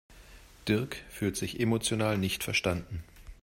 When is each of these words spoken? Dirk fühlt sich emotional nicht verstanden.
Dirk 0.67 0.95
fühlt 1.09 1.37
sich 1.37 1.59
emotional 1.59 2.17
nicht 2.17 2.43
verstanden. 2.43 3.03